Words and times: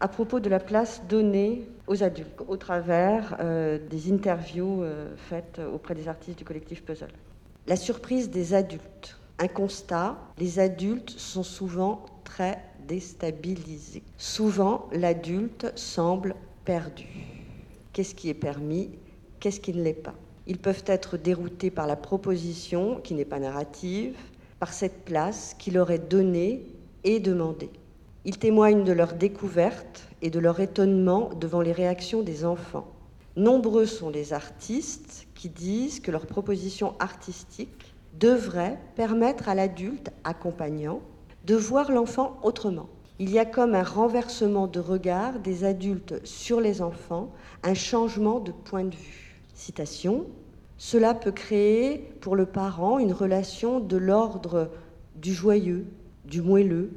à 0.00 0.08
propos 0.08 0.40
de 0.40 0.48
la 0.48 0.58
place 0.58 1.02
donnée 1.08 1.68
aux 1.86 2.02
adultes 2.02 2.42
au 2.48 2.56
travers 2.56 3.36
euh, 3.40 3.78
des 3.90 4.10
interviews 4.10 4.82
euh, 4.82 5.14
faites 5.16 5.60
auprès 5.72 5.94
des 5.94 6.08
artistes 6.08 6.38
du 6.38 6.44
collectif 6.44 6.82
Puzzle. 6.82 7.12
La 7.66 7.76
surprise 7.76 8.30
des 8.30 8.54
adultes. 8.54 9.16
Un 9.38 9.48
constat, 9.48 10.18
les 10.38 10.58
adultes 10.58 11.10
sont 11.10 11.42
souvent 11.42 12.04
très 12.24 12.62
déstabilisés. 12.86 14.02
Souvent, 14.18 14.88
l'adulte 14.92 15.72
semble 15.76 16.34
perdu. 16.64 17.06
Qu'est-ce 17.92 18.14
qui 18.14 18.28
est 18.28 18.34
permis 18.34 18.90
Qu'est-ce 19.38 19.60
qui 19.60 19.72
ne 19.72 19.82
l'est 19.82 19.94
pas? 19.94 20.14
Ils 20.46 20.58
peuvent 20.58 20.84
être 20.86 21.16
déroutés 21.16 21.70
par 21.70 21.86
la 21.86 21.96
proposition, 21.96 23.00
qui 23.00 23.14
n'est 23.14 23.24
pas 23.24 23.38
narrative, 23.38 24.16
par 24.58 24.72
cette 24.72 25.04
place 25.04 25.54
qui 25.58 25.70
leur 25.70 25.90
est 25.90 26.10
donnée 26.10 26.66
et 27.04 27.20
demandée. 27.20 27.70
Ils 28.24 28.38
témoignent 28.38 28.84
de 28.84 28.92
leur 28.92 29.14
découverte 29.14 30.06
et 30.20 30.28
de 30.28 30.38
leur 30.38 30.60
étonnement 30.60 31.30
devant 31.40 31.62
les 31.62 31.72
réactions 31.72 32.22
des 32.22 32.44
enfants. 32.44 32.86
Nombreux 33.36 33.86
sont 33.86 34.10
les 34.10 34.34
artistes 34.34 35.26
qui 35.34 35.48
disent 35.48 36.00
que 36.00 36.10
leur 36.10 36.26
proposition 36.26 36.94
artistique 36.98 37.94
devrait 38.18 38.78
permettre 38.94 39.48
à 39.48 39.54
l'adulte 39.54 40.10
accompagnant 40.24 41.00
de 41.46 41.54
voir 41.54 41.90
l'enfant 41.90 42.38
autrement. 42.42 42.88
Il 43.18 43.30
y 43.30 43.38
a 43.38 43.46
comme 43.46 43.74
un 43.74 43.82
renversement 43.82 44.66
de 44.66 44.80
regard 44.80 45.38
des 45.38 45.64
adultes 45.64 46.20
sur 46.26 46.60
les 46.60 46.82
enfants, 46.82 47.32
un 47.62 47.74
changement 47.74 48.40
de 48.40 48.52
point 48.52 48.84
de 48.84 48.94
vue. 48.94 49.40
Citation 49.54 50.26
Cela 50.76 51.14
peut 51.14 51.32
créer 51.32 51.98
pour 52.20 52.36
le 52.36 52.44
parent 52.44 52.98
une 52.98 53.12
relation 53.12 53.80
de 53.80 53.96
l'ordre 53.96 54.70
du 55.16 55.32
joyeux, 55.32 55.86
du 56.26 56.42
moelleux, 56.42 56.90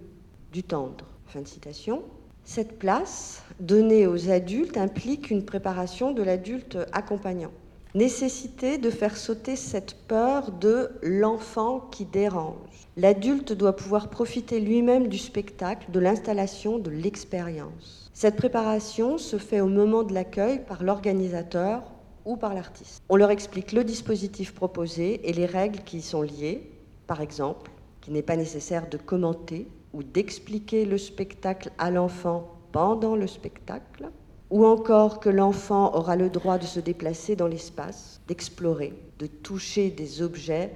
du 0.51 0.63
tendre. 0.63 1.12
Fin 1.33 1.41
de 1.41 1.47
citation. 1.47 2.03
Cette 2.43 2.77
place 2.77 3.41
donnée 3.59 4.05
aux 4.05 4.29
adultes 4.29 4.77
implique 4.77 5.31
une 5.31 5.43
préparation 5.43 6.11
de 6.11 6.21
l'adulte 6.21 6.77
accompagnant. 6.91 7.49
Nécessité 7.95 8.77
de 8.77 8.91
faire 8.91 9.17
sauter 9.17 9.55
cette 9.55 9.95
peur 10.07 10.51
de 10.51 10.91
l'enfant 11.01 11.79
qui 11.89 12.05
dérange. 12.05 12.85
L'adulte 12.97 13.51
doit 13.51 13.75
pouvoir 13.75 14.11
profiter 14.11 14.59
lui-même 14.59 15.07
du 15.07 15.17
spectacle, 15.17 15.89
de 15.89 15.99
l'installation, 15.99 16.77
de 16.77 16.91
l'expérience. 16.91 18.11
Cette 18.13 18.35
préparation 18.35 19.17
se 19.17 19.37
fait 19.37 19.59
au 19.59 19.67
moment 19.67 20.03
de 20.03 20.13
l'accueil 20.13 20.59
par 20.63 20.83
l'organisateur 20.83 21.81
ou 22.25 22.37
par 22.37 22.53
l'artiste. 22.53 23.01
On 23.09 23.15
leur 23.15 23.31
explique 23.31 23.71
le 23.71 23.83
dispositif 23.83 24.53
proposé 24.53 25.27
et 25.27 25.33
les 25.33 25.47
règles 25.47 25.79
qui 25.83 25.97
y 25.97 26.01
sont 26.03 26.21
liées, 26.21 26.69
par 27.07 27.21
exemple, 27.21 27.71
qu'il 28.01 28.13
n'est 28.13 28.21
pas 28.21 28.35
nécessaire 28.35 28.87
de 28.87 28.97
commenter 28.97 29.65
ou 29.93 30.03
d'expliquer 30.03 30.85
le 30.85 30.97
spectacle 30.97 31.71
à 31.77 31.91
l'enfant 31.91 32.49
pendant 32.71 33.15
le 33.15 33.27
spectacle, 33.27 34.09
ou 34.49 34.65
encore 34.65 35.19
que 35.19 35.29
l'enfant 35.29 35.95
aura 35.95 36.15
le 36.15 36.29
droit 36.29 36.57
de 36.57 36.65
se 36.65 36.79
déplacer 36.79 37.35
dans 37.35 37.47
l'espace, 37.47 38.21
d'explorer, 38.27 38.93
de 39.19 39.27
toucher 39.27 39.89
des 39.89 40.21
objets 40.21 40.73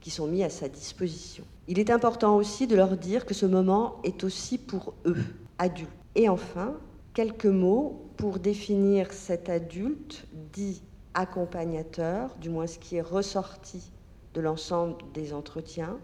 qui 0.00 0.10
sont 0.10 0.26
mis 0.26 0.42
à 0.42 0.50
sa 0.50 0.68
disposition. 0.68 1.44
Il 1.68 1.78
est 1.78 1.90
important 1.90 2.36
aussi 2.36 2.66
de 2.66 2.76
leur 2.76 2.96
dire 2.96 3.24
que 3.24 3.32
ce 3.32 3.46
moment 3.46 3.96
est 4.04 4.24
aussi 4.24 4.58
pour 4.58 4.94
eux, 5.06 5.24
adultes. 5.58 5.88
Et 6.14 6.28
enfin, 6.28 6.74
quelques 7.14 7.46
mots 7.46 8.10
pour 8.16 8.38
définir 8.38 9.12
cet 9.12 9.48
adulte 9.48 10.26
dit 10.52 10.82
accompagnateur, 11.14 12.36
du 12.40 12.50
moins 12.50 12.66
ce 12.66 12.78
qui 12.78 12.96
est 12.96 13.02
ressorti 13.02 13.90
de 14.34 14.40
l'ensemble 14.40 14.96
des 15.14 15.32
entretiens, 15.32 15.96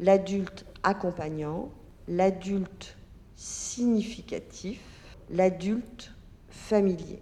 l'adulte 0.00 0.66
accompagnant, 0.82 1.70
l'adulte 2.08 2.96
significatif, 3.36 4.80
l'adulte 5.30 6.12
familier. 6.48 7.20